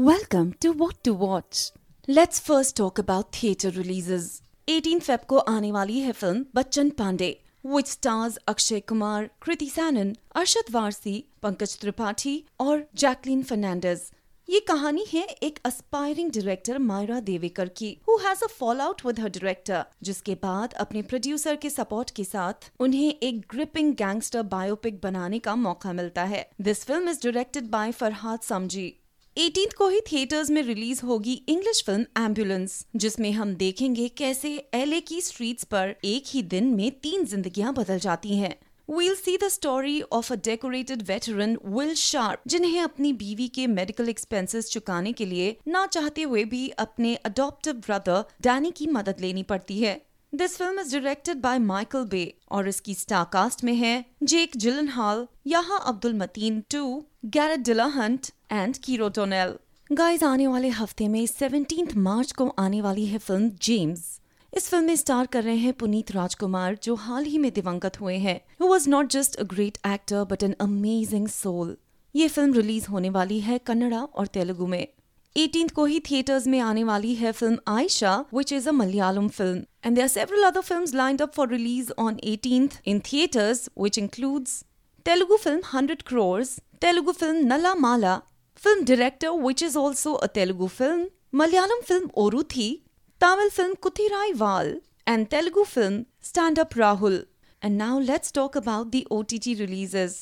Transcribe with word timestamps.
Welcome 0.00 0.54
to 0.60 0.72
What 0.72 1.04
to 1.04 1.12
Watch. 1.12 1.72
Let's 2.08 2.40
first 2.40 2.74
talk 2.76 2.98
about 2.98 3.32
theatre 3.32 3.70
releases. 3.70 4.28
18 4.68 5.00
Feb 5.00 5.24
को 5.28 5.38
आने 5.38 5.72
वाली 5.72 5.98
है 6.00 6.12
film 6.12 6.44
Bachchan 6.54 6.90
Pandey 6.98 7.28
which 7.66 7.86
stars 7.86 8.36
Akshay 8.48 8.80
Kumar, 8.80 9.28
Kriti 9.42 9.68
Sanon 9.70 10.14
Arshad 10.34 10.72
Warsi, 10.74 11.12
Pankaj 11.42 11.76
Tripathi 11.80 12.34
और 12.60 12.82
जैकलीन 12.94 13.42
फर्नांडिस 13.42 14.10
ये 14.48 14.60
कहानी 14.60 15.04
है 15.12 15.22
एक 15.42 15.58
अस्पायरिंग 15.64 16.30
डायरेक्टर 16.32 16.78
मायरा 16.78 17.18
देवेकर 17.20 17.68
की 17.76 17.90
who 18.08 18.16
has 18.18 18.44
a 18.44 18.46
fall 18.50 18.80
out 18.80 19.04
with 19.06 19.20
her 19.20 19.28
director 19.28 19.84
जिसके 20.02 20.34
बाद 20.42 20.72
अपने 20.80 21.02
प्रोड्यूसर 21.02 21.56
के 21.56 21.70
सपोर्ट 21.70 22.10
के 22.16 22.24
साथ 22.24 22.70
उन्हें 22.80 23.12
एक 23.12 23.44
ग्रिपिंग 23.50 23.94
गैंगस्टर 23.96 24.42
बायोपिक 24.54 25.00
बनाने 25.02 25.38
का 25.38 25.54
मौका 25.58 25.92
मिलता 25.92 26.24
है 26.32 26.48
this 26.60 26.84
film 26.84 27.08
is 27.10 27.22
directed 27.24 27.70
by 27.70 27.92
Farhad 27.92 28.40
Samji 28.48 28.92
18 29.36 29.72
को 29.74 29.88
ही 29.88 30.00
थिएटर्स 30.00 30.50
में 30.50 30.62
रिलीज़ 30.62 31.00
होगी 31.02 31.32
इंग्लिश 31.48 31.82
फ़िल्म 31.86 32.24
एंबुलेंस 32.24 32.86
जिसमें 32.96 33.30
हम 33.32 33.54
देखेंगे 33.54 34.08
कैसे 34.08 34.50
एलए 34.74 35.00
की 35.00 35.20
स्ट्रीट्स 35.20 35.64
पर 35.64 35.94
एक 36.04 36.24
ही 36.26 36.42
दिन 36.42 36.64
में 36.74 36.90
तीन 36.92 37.24
जिंदगियाँ 37.24 37.72
बदल 37.74 37.98
जाती 37.98 38.36
हैं। 38.36 38.54
We'll 38.88 39.16
see 39.18 39.36
the 39.42 39.50
story 39.50 39.94
of 40.12 40.30
a 40.30 40.36
decorated 40.48 41.04
veteran, 41.10 41.54
Will 41.74 41.94
Sharp, 41.94 42.36
जिन्हें 42.46 42.80
अपनी 42.80 43.12
बीवी 43.12 43.46
के 43.48 43.66
मेडिकल 43.66 44.08
एक्सपेंसेस 44.08 44.70
चुकाने 44.70 45.12
के 45.12 45.26
लिए 45.26 45.56
ना 45.68 45.86
चाहते 45.86 46.22
हुए 46.22 46.44
भी 46.44 46.68
अपने 46.78 47.14
अडॉप्टिव 47.24 47.74
ब्रदर 47.86 48.24
डैनी 48.40 48.70
की 48.70 48.86
मदद 48.86 49.20
लेनी 49.20 49.42
पड़ती 49.42 49.78
है। 49.78 50.00
This 50.32 50.56
film 50.56 50.80
is 50.80 50.92
directed 50.92 51.40
by 51.40 51.58
Michael 51.58 52.04
Bay 52.06 52.24
और 52.50 52.68
इसकी 52.68 52.94
स्टार 52.94 53.24
कास्ट 53.32 53.64
में 53.64 53.74
है 53.74 54.04
Jake 54.22 54.56
Gyllenhaal 54.88 55.26
Yahya 55.46 55.76
Abdul 55.86 56.14
Mateen 56.14 56.60
two 56.70 56.84
Garret 57.24 57.60
Dillahunt 57.60 58.30
and 58.52 58.76
Keir 58.76 59.08
O'Donnell 59.08 59.54
guys 59.90 60.22
आने 60.22 60.46
वाले 60.46 60.68
हफ़्ते 60.68 61.08
में 61.08 61.26
17 61.26 61.96
मार्च 61.96 62.32
को 62.32 62.46
आने 62.58 62.80
वाली 62.80 63.04
है 63.06 63.18
फ़िल्म 63.18 63.50
जेम्स 63.62 64.20
इस 64.52 64.68
फ़िल्म 64.68 64.84
में 64.84 64.96
स्टार 64.96 65.26
कर 65.26 65.42
रहे 65.42 65.56
हैं 65.56 65.72
पुनीत 65.72 66.10
राजकुमार 66.12 66.78
जो 66.82 66.94
हाल 66.94 67.24
ही 67.24 67.38
में 67.38 67.52
दिवंगत 67.52 68.00
हुए 68.00 68.16
हैं. 68.16 68.40
Who 68.60 68.66
was 68.66 68.88
not 68.90 69.10
just 69.10 69.36
a 69.36 69.42
great 69.42 69.78
actor 69.86 70.24
but 70.24 70.42
an 70.42 70.54
amazing 70.60 71.28
soul 71.28 71.76
ये 72.14 72.28
फ़िल्म 72.28 72.54
रिलीज़ 72.54 72.86
होने 72.86 73.10
वाली 73.10 73.40
है 73.40 73.58
कन्नड़ा 73.58 74.02
और 74.02 74.26
तेलुगु 74.26 74.66
में. 74.66 74.86
18th 75.36 75.72
को 75.72 75.84
ही 75.84 76.00
थिएटर्स 76.00 76.46
में 76.46 76.58
आने 76.60 76.84
वाली 76.84 77.14
है 77.14 77.32
film 77.32 77.58
Ayisha 77.68 78.24
which 78.34 78.52
is 78.52 78.68
a 78.68 78.72
Malayalam 78.72 79.28
film 79.28 79.62
and 79.86 80.00
are 80.00 80.08
several 80.08 80.42
other 80.42 80.60
films 80.60 80.94
lined 80.94 81.22
up 81.22 81.32
for 81.34 81.48
release 81.48 81.92
on 81.98 82.16
18th 82.26 82.80
in 82.86 83.00
theatres 83.12 83.68
which 83.78 83.98
includes 83.98 84.64
Telugu 85.06 85.36
film 85.36 85.86
100 85.86 86.02
crores, 86.10 86.58
Telugu 86.82 87.12
film 87.12 88.29
film 88.62 88.84
director 88.84 89.30
which 89.42 89.62
is 89.62 89.78
also 89.78 90.12
a 90.14 90.26
Telugu 90.34 90.66
film 90.68 91.06
Malayalam 91.34 91.80
film 91.82 92.10
Oru 92.16 92.42
Tamil 93.20 93.48
film 93.50 93.74
Kuthiraivaal 94.36 94.74
and 95.08 95.26
Telugu 95.26 95.64
film 95.66 96.04
stand 96.24 96.58
up 96.58 96.76
Rahul 96.78 97.24
and 97.62 97.76
now 97.78 97.98
let's 98.00 98.32
talk 98.32 98.56
about 98.56 98.86
the 98.88 99.04
O 99.12 99.22
T 99.30 99.38
T 99.38 99.54
releases 99.54 100.16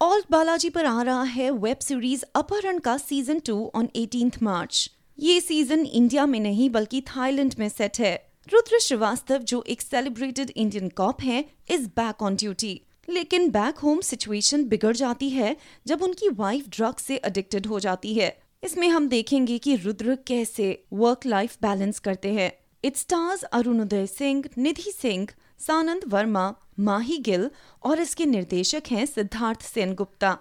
ALT 0.00 0.26
Balaji 0.30 0.70
पर 0.70 0.86
आ 0.86 1.02
रहा 1.02 1.22
है 1.30 1.50
web 1.60 1.78
series 1.82 2.24
Apharan 2.34 2.78
का 2.78 2.96
season 2.98 3.38
two 3.46 3.56
on 3.74 3.88
eighteen 3.96 4.32
March 4.42 4.90
ये 5.18 5.40
season 5.40 5.84
India 5.86 6.26
में 6.26 6.38
नहीं 6.40 6.68
बल्कि 6.70 7.00
Thailand 7.08 7.54
में 7.58 7.68
सेट 7.68 7.98
है 8.00 8.14
रुद्र 8.46 8.78
श्रीवास्तव 8.80 9.42
जो 9.50 9.62
एक 9.68 9.82
सेलिब्रेटेड 9.82 10.52
इंडियन 10.56 10.88
कॉप 10.96 11.20
है 11.22 11.44
इज़ 11.70 11.86
बैक 11.96 12.22
ऑन 12.22 12.36
ड्यूटी 12.36 12.80
लेकिन 13.08 13.48
बैक 13.50 13.78
होम 13.78 14.00
सिचुएशन 14.00 14.64
बिगड़ 14.64 14.94
जाती 14.96 15.28
है 15.30 15.56
जब 15.86 16.02
उनकी 16.02 16.28
वाइफ 16.28 16.68
ड्रग 16.68 16.96
से 16.96 17.16
एडिक्टेड 17.24 17.66
हो 17.66 17.80
जाती 17.80 18.14
है। 18.14 18.36
इसमें 18.64 18.88
हम 18.88 19.08
देखेंगे 19.08 19.58
कि 19.58 19.76
रुद्र 19.76 20.16
कैसे 20.26 20.66
वर्क 20.92 21.26
लाइफ 21.26 21.56
बैलेंस 21.62 21.98
करते 21.98 22.32
हैं। 22.32 22.52
इट 22.84 22.96
स्टार्स 22.96 23.42
अरुणोदय 23.42 24.06
सिंह 24.06 24.44
निधि 24.58 24.92
सिंह 24.92 25.26
सानंद 25.60 26.04
वर्मा 26.08 26.54
माही 26.80 27.18
गिल 27.18 27.50
और 27.82 28.00
इसके 28.00 28.26
निर्देशक 28.26 28.82
हैं 28.90 29.04
सिद्धार्थ 29.06 29.62
सेन 29.62 29.94
गुप्ता 29.94 30.38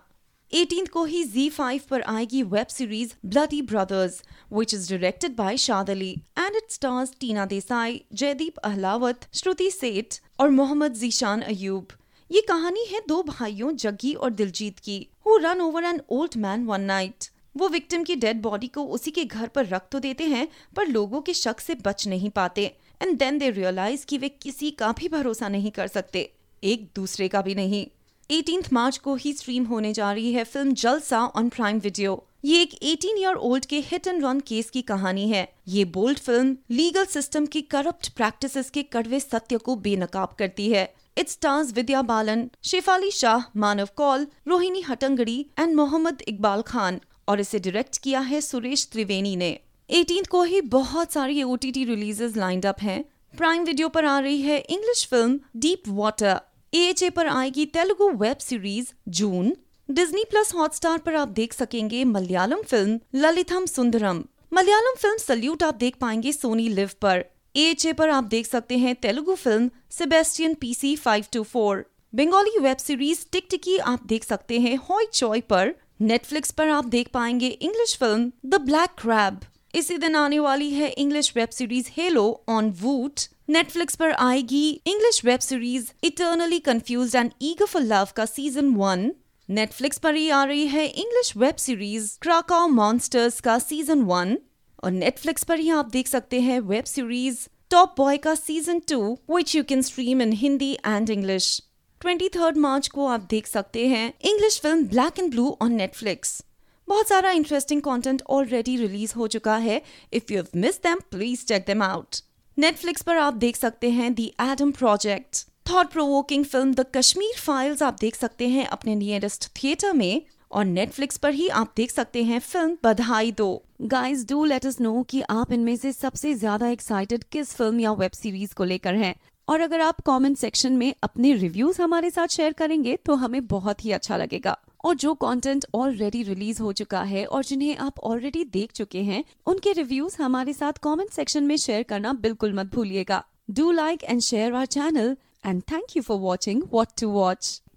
18 0.52 0.88
को 0.88 1.04
ही 1.06 1.24
Z5 1.26 1.80
पर 1.90 2.02
आएगी 2.02 2.42
web 2.44 2.68
series 2.68 3.14
bloody 3.26 3.62
Brothers 3.62 4.22
which 4.54 4.74
is 4.74 4.90
directed 4.90 5.36
bye 5.36 5.58
शादली 5.58 6.12
and 6.40 6.56
it 6.56 6.72
stars 6.72 7.14
Tina 7.20 7.46
Desai 7.46 8.02
Jaideep 8.14 8.58
Ahlawat 8.60 9.28
Shruti 9.34 9.70
Seth 9.72 10.20
और 10.40 10.50
मोहम्मद 10.50 10.94
जीशान 10.94 11.42
अयूब 11.44 11.94
ये 12.32 12.42
कहानी 12.42 12.86
है 12.86 13.00
दो 13.08 13.22
भाइयों, 13.24 13.72
जग्गी 13.74 14.14
और 14.14 14.30
दिलजीत 14.32 14.78
की 14.80 14.96
who 15.26 15.36
run 15.38 15.62
over 15.62 15.84
an 15.84 16.00
old 16.10 16.36
man 16.38 16.64
one 16.66 16.82
night 16.82 17.26
वो 17.56 17.68
विक्टिम 17.70 18.04
की 18.04 18.16
डेड 18.16 18.42
बॉडी 18.42 18.68
को 18.68 18.84
उसी 18.88 19.12
के 19.12 19.26
घर 19.26 19.48
पर 19.48 19.66
रख 19.66 19.88
तो 19.92 20.00
देते 20.00 20.24
हैं, 20.24 20.48
पर 20.76 20.88
लोगों 20.88 21.22
के 21.22 21.34
शक 21.34 21.60
से 21.60 21.76
बच 21.86 22.08
नहीं 22.08 22.30
पाते। 22.30 22.66
एंड 23.02 23.18
देन 23.18 23.38
दे 23.38 23.50
रियलाइज़ 23.50 24.06
कि 24.06 24.18
वे 24.18 24.30
किसी 24.30 24.72
का 24.72 24.92
भी 24.92 25.08
भरोसा 25.10 25.50
नहीं 25.50 25.72
कर 25.72 25.88
सकते। 25.88 26.30
एक 26.64 26.88
दूसरे 26.96 27.28
का 27.28 27.42
भी 27.42 27.56
नहीं। 27.56 27.86
18 28.30 28.72
मार्च 28.74 28.98
को 28.98 29.16
ही 29.16 29.34
स्ट्रीम 29.34 29.66
होने 29.66 29.94
जा 29.94 30.12
रही 30.14 30.34
है 30.34 30.44
फ़िल्म 30.44 30.74
जलसा 30.76 31.26
ऑन 31.26 31.50
प्राइम 31.50 31.80
वीडियो 31.80 32.24
ये 32.46 32.62
एक 32.62 32.74
18 32.86 33.20
ईयर 33.20 33.36
ओल्ड 33.36 33.66
के 33.66 33.80
हिट 33.82 34.08
एंड 34.08 34.24
रन 34.26 34.40
केस 34.40 34.70
की 34.70 34.82
कहानी 34.84 35.30
है। 35.30 35.48
ये 35.68 35.86
बोल्ड 35.92 36.20
फ़िल्म 36.20 36.58
लीगल 36.72 37.06
सिस्टम 37.08 37.46
की 37.46 37.62
करप्ट 37.72 38.10
प्रैक्टिसेस 38.10 38.70
के 38.70 38.84
कड़वे 38.84 39.20
सत्य 39.20 39.58
को 39.58 39.76
बेनकाब 39.82 40.36
करती 40.40 40.70
है। 40.70 40.92
It 41.22 41.30
stars 41.30 41.74
Vidya 41.74 42.02
Balan 42.04 42.50
Shefali 42.66 43.12
Shah 43.12 43.50
Manav 43.58 43.90
Kaul 43.96 44.28
Rohini 44.48 44.82
Hattangadi 44.82 45.40
and 45.60 45.76
Mohammad 45.76 46.22
Iqbal 46.28 46.62
Khan 46.68 47.00
और 47.28 47.40
इसे 47.40 47.60
डायरेक्ट 47.60 47.98
किया 47.98 48.20
है 48.20 48.42
सुरेश 48.42 48.88
त्रिवेणी 48.92 49.36
ने। 49.36 49.52
18 49.90 50.28
को 50.28 50.44
ही 50.44 50.62
बहुत 50.70 51.12
सारी 51.12 51.42
O 51.44 51.56
T 51.56 51.84
releases 51.86 52.36
lined 52.38 52.66
up 52.66 52.82
हैं। 52.82 53.04
प्राइम 53.38 53.64
वीडियो 53.64 53.90
पर 53.90 54.06
आ 54.06 54.20
रही 54.20 54.42
है 54.42 54.58
इंग्लिश 54.70 55.06
फ़िल्म 55.08 55.40
डीप 55.58 55.84
वाटर 55.90 56.40
ए 56.74 57.10
पर 57.10 57.28
आएगी 57.28 57.66
Telugu 57.76 58.10
web 58.18 58.38
series 58.38 58.88
June 59.10 59.56
Disney 59.90 60.24
plus 60.30 60.54
Hotstar 60.56 60.98
पर 60.98 61.16
आप 61.16 61.28
देख 61.38 61.54
सकेंगे 61.54 62.04
Malayalam 62.06 62.62
film 62.64 63.00
Lalitham 63.16 63.66
Sundaram 63.66 64.24
Malayalam 64.54 64.96
film 64.98 65.18
salute 65.18 65.64
आप 65.64 65.76
देख 65.76 65.96
पाएँगे 66.02 66.32
सोनी 66.32 66.68
लिव 66.70 66.90
पर। 67.02 67.24
ए 67.56 67.94
पर 67.98 68.10
आप 68.10 68.24
देख 68.24 68.46
सकते 68.48 68.78
हैं 68.78 68.96
Telugu 68.96 69.36
film 69.36 69.70
Sebastian 69.92 70.54
PC 70.54 70.96
524 70.98 71.84
Bengali 72.14 72.58
web 72.60 72.78
series 72.78 73.26
Tiktiki 73.50 73.78
आप 73.78 74.06
देख 74.08 74.24
सकते 74.24 74.60
हैं 74.60 74.76
हॉय 74.90 75.06
चॉय 75.14 75.42
पर। 75.42 75.74
नेटफ्लिक्स 76.02 76.52
पर 76.52 76.70
आप 76.70 76.86
देख 76.86 77.10
पाएँगे 77.14 77.48
English 77.48 77.98
film 77.98 78.32
the 78.46 78.62
black 78.62 78.90
crab 79.02 79.40
इसी 79.76 79.98
दिन 79.98 80.16
आने 80.16 80.40
वाली 80.40 80.70
है 80.72 80.90
English 80.92 81.32
web 81.36 81.50
series 81.50 81.90
Halo 81.92 82.24
on 82.50 82.70
Voot 82.82 83.20
Netflix 83.50 83.96
पर 83.96 84.12
आएगी 84.12 84.70
English 84.88 85.24
web 85.26 85.40
series 85.40 85.92
eternally 86.04 86.60
confused 86.60 87.16
and 87.16 87.32
eager 87.42 87.66
for 87.66 87.82
love 87.82 88.08
का 88.16 88.26
सीज़न 88.26 88.74
वन 88.76 89.12
नेटफ्लिक्स 89.50 89.98
पर 89.98 90.16
ही 90.16 90.30
आ 90.30 90.44
रही 90.44 90.66
है 90.68 90.86
English 90.86 91.36
web 91.38 91.56
series 91.56 92.18
Krakow 92.22 92.68
monsters 92.68 93.40
का 93.40 93.58
सीज़न 93.60 94.02
वन 94.04 94.38
और 94.84 94.92
नेटफ्लिक्स 94.92 95.44
पर 95.44 95.60
ही 95.60 95.70
आप 95.70 95.90
देख 95.92 96.08
सकते 96.08 96.40
हैं 96.42 96.60
वेब 96.60 96.84
सीरीज़ 96.84 97.48
टॉप 97.70 97.94
बॉय 97.98 98.18
का 98.18 98.36
season 98.36 98.80
two 98.90 99.02
which 99.30 99.56
you 99.56 99.64
can 99.64 99.82
stream 99.82 100.22
in 100.22 100.32
Hindi 100.34 100.72
and 100.86 101.10
English 101.10 101.62
twenty 102.02 102.30
third 102.30 102.58
March 102.58 102.88
को 102.88 103.08
आप 103.08 103.28
देख 103.30 103.48
सकते 103.48 103.88
हैं 103.88 104.14
English 104.24 104.60
film 104.62 104.86
black 104.88 105.20
and 105.20 105.30
blue 105.32 105.58
on 105.62 105.74
Netflix 105.74 106.42
बहुत 106.88 107.08
सारा 107.08 107.32
इंटरेस्टिंग 107.32 107.82
कंटेंट 107.82 108.22
ऑलरेडी 108.30 108.76
रिलीज़ 108.78 109.14
हो 109.16 109.28
चुका 109.28 109.56
है. 109.58 109.82
If 110.14 110.34
you 110.34 110.38
have 110.38 110.60
miss 110.60 110.82
them 110.84 111.00
please 111.12 111.46
check 111.46 111.64
them 111.68 111.84
out 111.84 112.16
Netflix 112.58 113.02
पर 113.02 113.18
आप 113.18 113.34
देख 113.34 113.56
सकते 113.56 113.90
हैं 113.90 114.14
the 114.14 114.26
Adam 114.42 114.72
project 114.72 115.46
thought 115.72 115.92
provoking 115.92 116.46
film 116.46 116.74
the 116.74 116.86
Kashmir 116.96 117.40
files 117.40 117.84
आप 117.84 117.98
देख 118.02 118.16
सकते 118.16 118.48
हैं 118.48 118.66
अपने 118.68 118.96
नियरेस्ट 118.96 119.48
थिएटर 119.58 119.94
में. 119.94 120.22
और 120.52 120.66
नेटफ्लिक्स 120.66 121.18
पर 121.18 121.34
ही 121.34 121.48
आप 121.50 121.74
देख 121.78 121.92
सकते 121.92 122.24
हैं 122.24 122.40
film 122.40 122.78
Badhaai 122.84 123.32
Do. 123.32 123.64
Guys 123.84 124.28
do 124.30 124.44
let 124.46 124.66
us 124.66 124.80
know 124.82 125.02
कि 125.04 125.22
आप 125.30 125.52
इनमें 125.54 125.76
से 125.76 125.92
सबसे 125.92 126.34
ज़्यादा 126.34 126.68
एक्साइटेड 126.70 127.24
किस 127.32 127.54
फ़िल्म 127.56 127.80
या 127.80 127.92
वेब 127.94 128.12
सीरीज़ 128.14 128.54
को 128.56 128.64
लेकर 128.64 128.96
हैं। 128.96 129.16
और 129.48 129.62
अगर 129.62 129.82
आप 129.82 130.02
कमेंट 130.02 130.38
सेक्शन 130.38 130.74
में 130.74 130.94
अपने 131.04 131.34
रिव्यूज़ 131.36 131.82
हमारे 131.82 132.10
साथ 132.10 132.28
शेयर 132.28 132.54
करेंगे 132.54 132.96
तो 133.06 133.16
हमें 133.16 133.46
बहुत 133.48 133.86
ही 133.86 133.92
अच्छा 133.92 134.18
लगेगा। 134.18 134.58
और 134.86 134.96
जो 134.96 135.14
कंटेंट 135.14 135.66
ऑलरेडी 135.76 136.22
रिलीज़ 136.24 136.62
हो 136.62 136.72
चुका 136.74 137.02
है 137.04 137.26
और 137.26 137.44
जिन्हें 137.44 137.78
आप 137.78 138.00
ऑलरेडी 138.02 138.44
देख 138.44 138.72
चुके 138.72 139.02
हैं, 139.02 139.24
उनके 139.48 139.72
रिव्यूज़ 139.72 140.22
हमारे 140.22 140.54
साथ 140.54 140.80
कमेंट 140.84 141.10
सेक्शन 141.10 141.44
में 141.44 141.56
शेयर 141.58 141.84
करना 141.84 142.14
बिल्कुल 142.22 142.54
मत 142.54 142.74
भूलिएगा। 142.76 143.24
Do 143.52 143.72
like 143.72 144.04
and 144.04 144.22
share 144.22 144.54
our 144.54 144.66
channel 144.68 145.16
and 145.46 145.62
thank 145.72 145.98
you 145.98 146.04
for 146.04 146.18
watching 146.20 146.64
what 146.72 146.88
to 147.02 147.10
watch 147.10 147.62